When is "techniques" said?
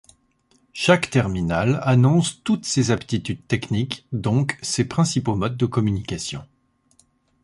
3.47-4.07